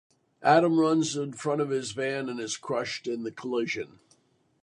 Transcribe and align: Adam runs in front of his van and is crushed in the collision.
Adam 0.41 0.79
runs 0.79 1.15
in 1.15 1.31
front 1.31 1.61
of 1.61 1.69
his 1.69 1.91
van 1.91 2.27
and 2.27 2.39
is 2.39 2.57
crushed 2.57 3.05
in 3.05 3.21
the 3.21 3.31
collision. 3.31 3.99